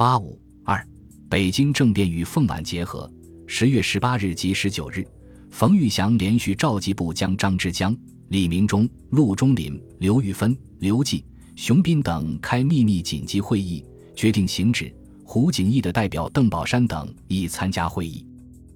[0.00, 0.82] 八五二，
[1.28, 3.06] 北京政变与奉皖结合。
[3.46, 5.06] 十月十八日及十九日，
[5.50, 7.94] 冯玉祥连续召集部将张之江、
[8.28, 11.22] 李明忠、陆中麟、刘玉芬、刘季、
[11.54, 13.84] 熊斌等开秘密紧急会议，
[14.16, 14.90] 决定行止。
[15.22, 18.26] 胡景翼的代表邓宝山等亦参加会议。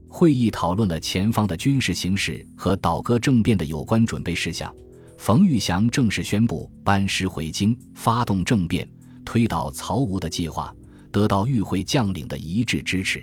[0.09, 4.71] 会议讨论了前方的军事形势和倒戈政变的有关准备事项。
[5.17, 8.87] 冯玉祥正式宣布班师回京，发动政变，
[9.25, 10.71] 推倒曹吴的计划，
[11.15, 13.23] 得到与会将领的一致支持。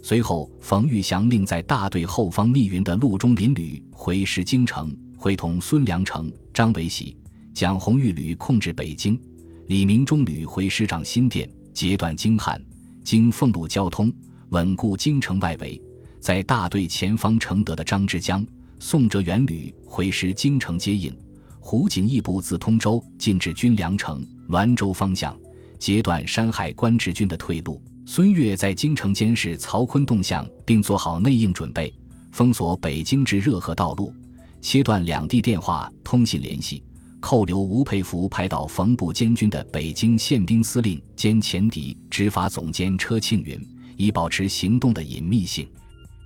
[0.00, 7.16] 随后，冯玉祥令在大队后方密云的陆中麟旅回师京城，会同孙良诚、张维喜、
[7.52, 9.18] 蒋红玉旅控制北京；
[9.66, 12.64] 李明忠旅回师长新店，截断京汉、
[13.02, 14.12] 京奉路交通，
[14.50, 15.82] 稳固京城外围。
[16.20, 18.46] 在大队前方承德的张之江、
[18.78, 21.12] 宋哲元旅回师京城接应。
[21.58, 25.36] 胡景翼部自通州进至军粮城、滦州方向，
[25.78, 27.82] 截断山海关直军的退路。
[28.04, 31.92] 孙岳在京城监视曹锟动向，并做好内应准备，
[32.30, 34.14] 封锁北京至热河道路，
[34.60, 36.84] 切断两地电话通信联系，
[37.18, 43.60] 扣留吴佩孚派到冯部监军的北京宪兵司令兼前敌执法总监车庆云，
[43.96, 45.68] 以保持行动的隐秘性。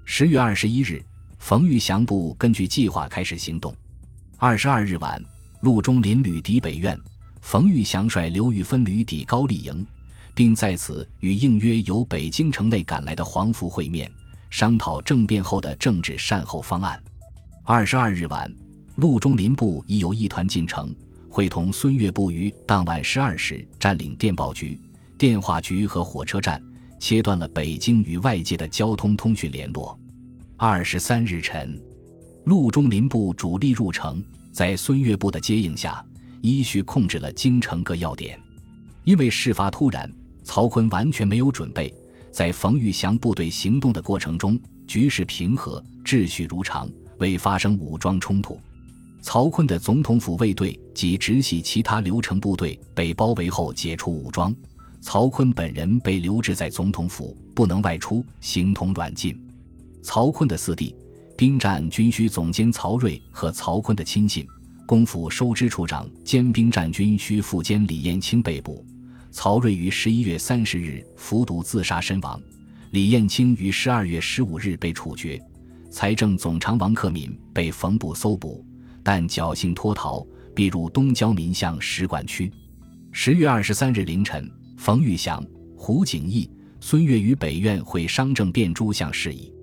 [0.04, 1.02] 十月二十一日，
[1.38, 3.74] 冯玉祥部根据计划开始行动。
[4.36, 5.22] 二十二日晚，
[5.62, 6.98] 陆中麟旅抵北苑，
[7.40, 9.86] 冯玉祥率刘玉芬旅抵高丽营，
[10.34, 14.10] 并在此与应约由北京城内赶来的黄福会面，
[14.50, 17.02] 商讨政变后的政治善后方案。
[17.64, 18.52] 二十二日晚，
[18.96, 20.94] 陆中麟部已有一团进城，
[21.28, 24.80] 会同孙岳部于当晚十二时占领电报局、
[25.18, 26.62] 电话局和火车站，
[26.98, 29.98] 切断了北京与外界的交通通讯联络。
[30.56, 31.80] 二十三日晨。
[32.44, 36.04] 陆中麟部主力入城，在孙岳部的接应下，
[36.40, 38.38] 依序控制了京城各要点。
[39.04, 40.10] 因为事发突然，
[40.42, 41.92] 曹锟完全没有准备，
[42.30, 46.88] 在冯玉祥部队行动的过程中，局势平和，秩序如常，
[47.18, 48.60] 未发生武装冲突。
[49.22, 54.54] 曹锟的总统府卫队及直系其他流程部队被包围后解除武装，
[55.00, 59.38] 曹锟本人被留置在总统府，不能外出，形同软禁。
[60.02, 60.94] 曹锟的四弟。
[61.36, 64.46] 兵站军需总监曹睿和曹锟的亲信，
[64.90, 68.84] 功夫收支处长兼兵站军需副监李彦清被捕。
[69.30, 72.42] 曹睿于十一月三十日服毒自杀身亡，
[72.90, 75.40] 李彦清于十二月十五日被处决。
[75.92, 78.66] 财政总长王克敏被冯部搜捕，
[79.00, 82.50] 但侥幸脱逃，避入东郊民巷使馆区。
[83.12, 85.40] 十月二十三日凌晨，冯玉祥、
[85.76, 89.54] 胡景翼、孙岳于北苑会商政变诸项事宜。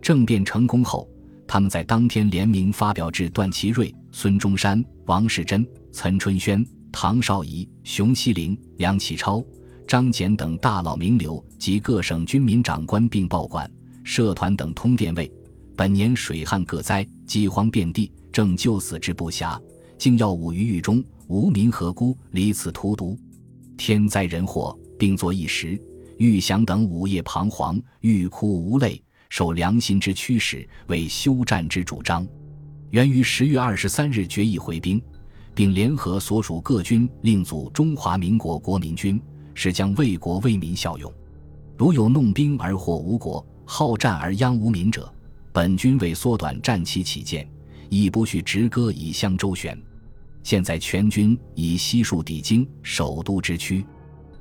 [0.00, 1.06] 政变成功后。
[1.46, 9.44] 他们在当天联名发表致段祺瑞、孙中山、王世贞、岑春轩、唐绍仪、熊希龄、梁启超、
[9.86, 13.70] 张謇等大佬名流及各省军民长官，并报馆、
[14.02, 15.30] 社团等通电位：
[15.76, 19.58] 本年水旱各灾，饥荒遍地，正救死之不暇，
[19.96, 22.16] 竟要吾于狱中，无民何辜？
[22.32, 23.16] 离此荼毒，
[23.76, 25.80] 天灾人祸并作一时。
[26.18, 29.02] 玉祥等午夜彷徨，欲哭无泪。
[29.30, 32.26] 受良心之驱使，为休战之主张，
[32.90, 35.00] 源于十月二十三日决议回兵，
[35.54, 39.20] 并联合所属各军，另组中华民国国民军，
[39.54, 41.12] 是将为国为民效用。
[41.76, 45.12] 如有弄兵而祸无国，好战而殃无民者，
[45.52, 47.48] 本军为缩短战期起见，
[47.88, 49.80] 亦不许直戈以相周旋。
[50.42, 53.86] 现在全军以悉数抵京，首都之区，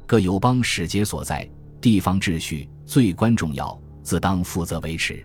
[0.08, 1.48] 各友邦使节所在，
[1.80, 3.80] 地方秩序最关重要。
[4.02, 5.24] 自当负责维持，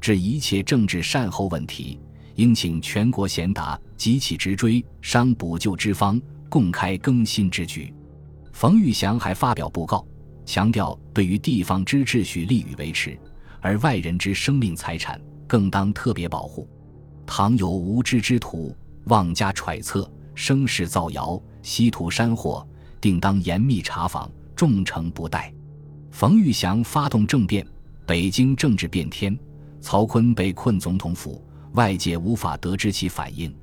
[0.00, 1.98] 至一切政治善后问题，
[2.42, 7.94] 应请全国贤达急起直追，商补救之方，共开更新之举。
[8.50, 10.04] 冯玉祥还发表布告，
[10.44, 13.16] 强调对于地方之秩序利于维持，
[13.60, 16.68] 而外人之生命财产更当特别保护。
[17.24, 22.66] 倘有无知之徒妄加揣测、声势造谣、稀土山货，
[23.00, 25.54] 定当严密查访，重惩不贷。
[26.10, 27.64] 冯玉祥发动政变。
[28.04, 29.38] 北京政治变天，
[29.80, 31.40] 曹锟被困总统府，
[31.72, 33.54] 外界无法得知其反应。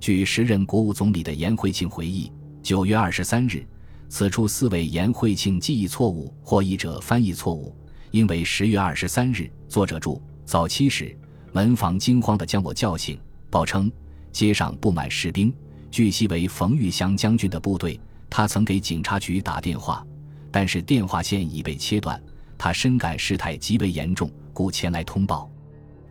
[0.00, 2.30] 据时任国务总理的颜惠庆回忆，
[2.62, 3.66] 九月二十三日，
[4.08, 7.74] 此处四位颜惠庆记忆错误或译者翻译错误，
[8.10, 11.16] 因为十月二十三日，作者注早期时，
[11.52, 13.18] 门房惊慌地将我叫醒，
[13.50, 13.90] 报称
[14.32, 15.54] 街上布满士兵，
[15.90, 17.98] 据悉为冯玉祥将军的部队。
[18.28, 20.04] 他曾给警察局打电话，
[20.50, 22.20] 但是电话线已被切断。
[22.58, 25.48] 他深感事态极为严重，故前来通报。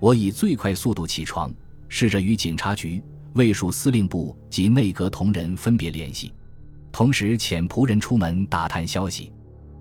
[0.03, 1.49] 我以最快速度起床，
[1.87, 3.01] 试着与警察局、
[3.35, 6.33] 卫戍司令部及内阁同仁分别联系，
[6.91, 9.31] 同时遣仆人出门打探消息。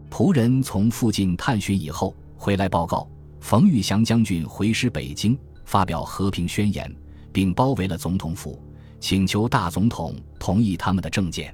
[0.09, 3.11] 仆人从附近探寻以后回来报告，
[3.41, 6.95] 冯玉祥将军回师北京，发表和平宣言，
[7.33, 8.63] 并包围了总统府，
[9.01, 11.53] 请求大总统同意他们的政见。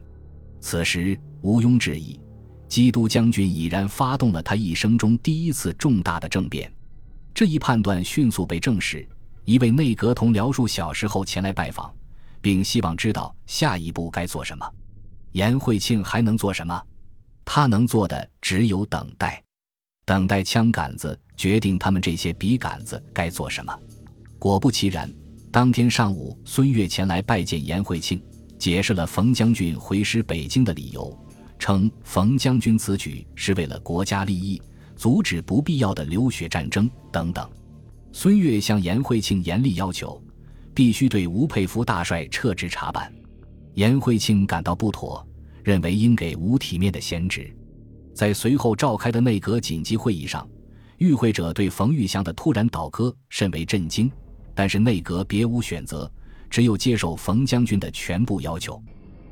[0.61, 2.21] 此时毋庸置疑，
[2.69, 6.71] 基督将军已然发动了他一生中第一次重大的政变。
[7.39, 9.09] 这一判断迅速被证实。
[9.45, 11.95] 一位内阁同僚数小时后前来拜访，
[12.41, 14.69] 并希望知道下一步该做什么。
[15.31, 16.83] 颜惠庆还能做什么？
[17.45, 19.41] 他能做的只有等待，
[20.05, 23.73] 等待枪杆子决定他们这些笔杆子该做什么。
[24.41, 25.09] 果不其然，
[25.53, 28.21] 当天上午，孙越前来拜见颜惠庆，
[28.59, 31.17] 解释了冯将军回师北京的理由，
[31.57, 34.61] 称冯将军此举是为了国家利益，
[34.99, 37.49] 阻止不必要的流血战争等等。
[38.11, 40.21] 孙越向颜惠庆严厉要求，
[40.75, 43.11] 必须对吴佩孚大帅撤职查办。
[43.75, 45.25] 颜惠庆感到不妥，
[45.63, 47.55] 认为应给无体面的闲职。
[48.13, 50.47] 在随后召开的内阁紧急会议上，
[50.97, 54.11] 与会者对冯玉祥的突然倒戈甚为震惊，
[54.53, 56.11] 但是内阁别无选择，
[56.51, 58.83] 只有接受冯将军的全部要求。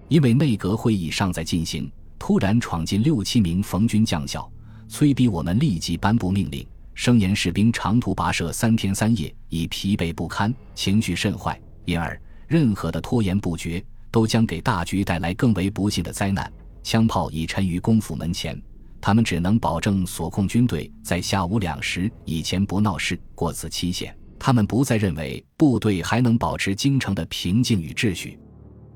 [0.07, 1.91] 因为内阁会议尚在进行，
[2.21, 4.49] 突然闯进六七名冯军将校，
[4.89, 6.67] 催逼我们立即颁布命令。
[6.95, 16.51] 声言士兵长途跋涉三天三夜，已疲惫不堪，情绪甚坏，因而任何的拖延不决，都将给大局带来更为不幸的灾难。
[16.83, 18.59] 枪炮已沉于公府门前，
[18.99, 23.21] 他们只能保证所控军队在下午两时以前不闹事。
[23.35, 28.39] 过此期限，他们不再认为部队还能保持京城的平静与秩序。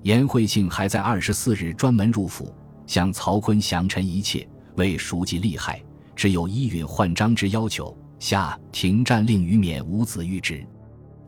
[0.05, 2.55] 颜惠庆还在二十四日专门入府，
[2.87, 4.49] 向曹锟详陈一切，
[4.81, 5.81] 为熟记利害。
[6.17, 10.67] 只有依允换章之要求，下停战令于免伍子玉之。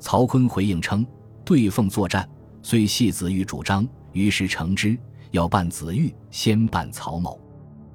[0.00, 1.06] 曹锟回应称
[1.44, 2.28] ：“对奉作战，
[2.62, 4.99] 虽系子玉主张，于是成之。
[5.31, 7.40] 要办子玉，先办曹某。”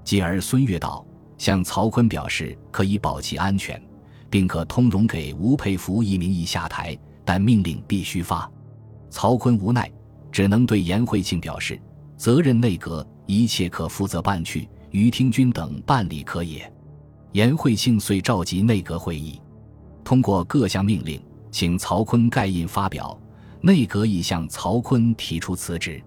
[0.03, 1.05] 继而孙岳道
[1.37, 3.79] 向曹锟表示可以保其安全，
[4.29, 8.49] 并可通融给吴佩孚一名义下台，但命令必须发。
[9.11, 9.91] 曹锟无奈，
[10.31, 11.79] 只能对颜惠庆表示
[12.17, 16.71] ：“责任内阁，一切可负责办去，于听君等办理可也。”
[17.33, 19.39] 颜惠庆遂召集内阁会议，
[20.03, 23.19] 通过各项命令，请曹锟盖印发表。
[23.61, 26.01] 内阁已向曹锟提出辞职。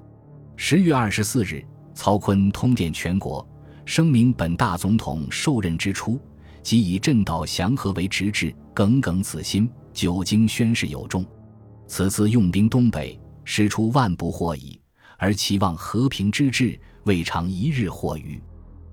[0.57, 3.47] 十月二十四日，曹锟通电全国，
[3.85, 6.19] 声明本大总统受任之初，
[6.63, 11.25] 即以镇岛祥和为直至，耿耿此心，久经宣誓有终。
[11.87, 14.81] 此次用兵东北，实出万不获矣，
[15.19, 18.41] 而期望和平之志，未尝一日获于。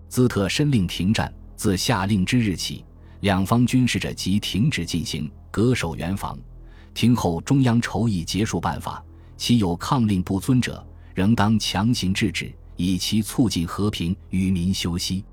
[0.07, 1.33] 兹特申令停战。
[1.55, 2.85] 自下令之日起，
[3.21, 6.37] 两方军事者即停止进行，隔守原防，
[6.93, 9.03] 听候中央筹议结束办法。
[9.35, 15.25] 其有抗令不遵者，仍当强行制止，以其促进和平，与民休息。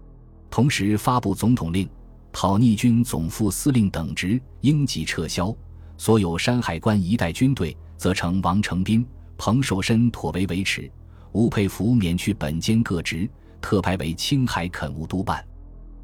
[0.50, 1.86] 同时发布总统令，
[2.32, 5.54] 讨逆军总副司令等职应即撤销。
[5.98, 9.06] 所有山海关一带军队，则成王承斌、
[9.36, 10.90] 彭寿申妥为维持。
[11.32, 13.28] 吴佩孚免去本兼各职，
[13.64, 15.42] 特派为青海垦务督办。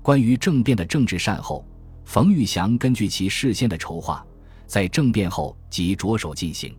[0.01, 1.63] 关于政变的政治善后，
[2.07, 4.25] 冯玉祥根据其事先的筹划，
[4.67, 6.75] 在政变后即着手进行。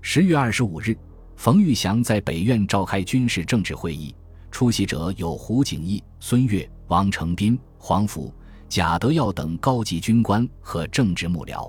[0.00, 0.96] 十月二十五日，
[1.34, 4.14] 冯玉祥在北院召开军事政治会议，
[4.52, 8.32] 出席者有胡景翼、孙岳、王承斌、黄甫、
[8.68, 11.68] 贾德耀等高级军官和政治幕僚。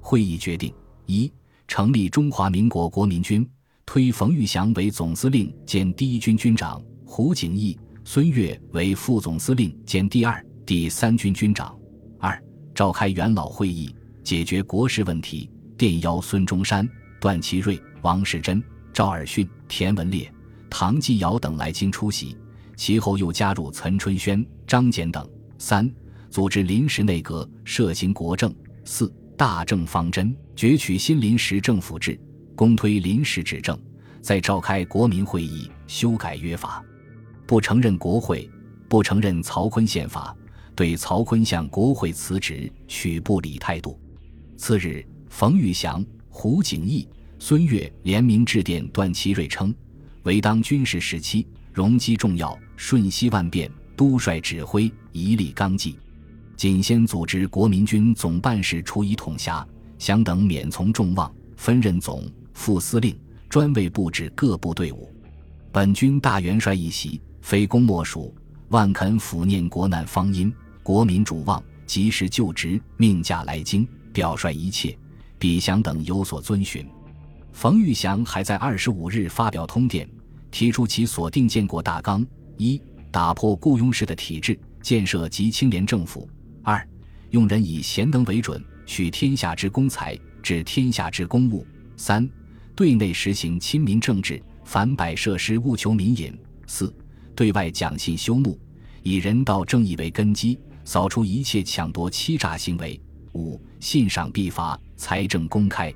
[0.00, 0.72] 会议决定：
[1.04, 1.30] 一、
[1.68, 3.46] 成立中华民国国民军，
[3.84, 6.82] 推冯玉祥为总司令兼第一军军长，
[7.12, 7.78] 胡景翼。
[8.06, 11.78] 孙岳为副总司令兼第二、第三军军长。
[12.18, 12.42] 二、
[12.74, 16.88] 召开元老会议，解决国事问题，电邀孙中山、
[17.20, 18.64] 段祺瑞、王士珍、
[18.94, 20.32] 赵尔巽、田文烈、
[20.70, 22.34] 唐继尧等来京出席。
[22.76, 25.28] 其后又加入岑春轩、张謇等。
[25.58, 25.92] 三、
[26.30, 28.50] 组织临时内阁，设行国政。
[28.86, 32.18] 四、大政方针，攫取新临时政府制，
[32.56, 33.78] 公推临时执政。
[34.22, 36.82] 再召开国民会议，修改约法。
[37.52, 38.48] 不承认国会，
[38.88, 40.34] 不承认曹锟宪法，
[40.74, 44.00] 对曹锟向国会辞职取不理态度。
[44.56, 47.06] 次日，冯玉祥、胡景翼、
[47.38, 49.70] 孙岳联名致电段祺瑞称
[50.24, 55.98] ：“唯当军事时期，容积重要，瞬息万变，督率指挥，一力纲纪。
[56.56, 59.62] 仅先组织国民军总办事处以统辖，
[59.98, 63.14] 想等免从众望，分任总副司令，
[63.50, 65.12] 专为布置各部队伍。
[65.70, 68.34] 本军大元帅一席。”非公莫属，
[68.68, 70.50] 万恳抚念国难方殷，
[70.82, 74.96] 国民主望，及时就职，命驾来京，表率一切。
[75.38, 76.86] 比祥等有所遵循。
[77.52, 80.08] 冯玉祥还在二十五日发表通电，
[80.52, 82.24] 提出其所定建国大纲：
[82.56, 82.80] 一、
[83.10, 86.28] 打破雇佣式的体制，建设及清廉政府；
[86.62, 86.86] 二，
[87.30, 92.26] 用人以贤能为准，取天下之公才，治天下之公务；三，
[92.76, 96.32] 对内实行亲民政治，凡摆设施务求民隐；
[96.68, 96.94] 四，
[97.34, 98.58] 对外讲信修睦，
[99.02, 103.00] 以人道正义为根基，扫除一切抢夺欺诈行为；
[103.32, 105.92] 五，信赏必罚，财政公开。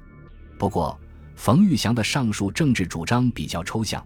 [0.59, 0.99] 不过，
[1.35, 4.05] 冯玉祥的上述政治主张比较抽象，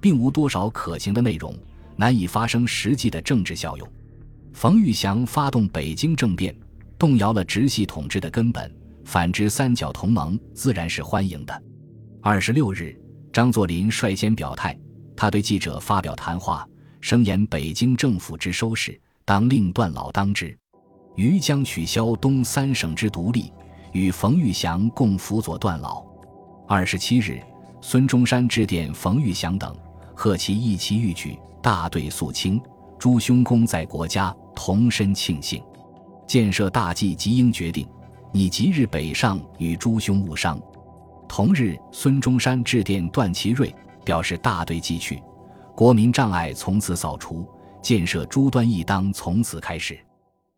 [0.00, 1.54] 并无多少可行的内容，
[1.96, 3.86] 难以发生实际的政治效用。
[4.52, 6.56] 冯玉祥发动北京政变，
[6.98, 11.62] 动摇了直系统治的根本，反之三角同盟自然是欢迎的。
[12.22, 12.98] 二十六日，
[13.32, 14.76] 张作霖率先表态，
[15.20, 16.66] 他对记者发表谈话，
[17.02, 20.58] 声言北京政府之收拾，当令段老当之，
[21.14, 23.52] 于将取消东三省之独立，
[23.92, 26.02] 与冯玉祥共辅佐段老。
[26.66, 27.38] 二十七日，
[27.82, 29.76] 孙中山致电冯玉祥等，
[30.14, 32.58] 贺其一期欲举，大队肃清。
[32.98, 35.62] 诸兄功在国家，同身庆幸。
[36.26, 37.86] 建设大计即应决定，
[38.32, 40.58] 你即日北上，与诸兄务商。
[41.28, 43.74] 同日，孙中山致电段祺瑞，
[44.10, 45.22] 表示大队继去，
[45.72, 47.48] 国民障碍从此扫除，
[47.80, 49.96] 建设诸端亦当从此开始。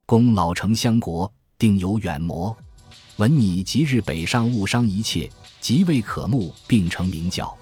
[0.06, 2.56] 公老成相国，定有远谋。
[3.18, 5.28] 闻你即日北上务商一切。
[5.60, 7.54] 极为可慕，并成名教。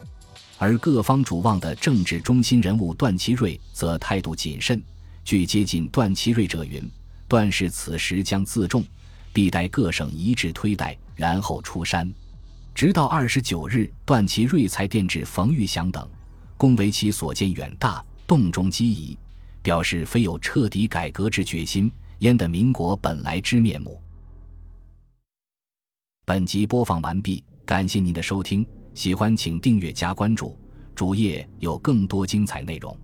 [0.58, 4.80] 而各方主望的政治中心人物段祺瑞则态度谨慎。
[5.24, 6.88] 据接近段祺瑞者云
[7.26, 8.84] ：“段氏此时将自重，
[9.32, 12.08] 必待各省一致推戴，然后出山。”
[12.74, 16.08] 直到二十九日，段祺瑞才电致冯玉祥等，
[16.56, 19.18] 恭维其所见远大，动中机宜，
[19.62, 24.00] 表示非有彻底改革之决心，焉得民国本来之面目。
[26.24, 27.42] 本集播放完毕。
[27.66, 30.58] 感谢您的收听，喜欢请订阅加关注，
[30.94, 32.96] 主页有更多精彩内容。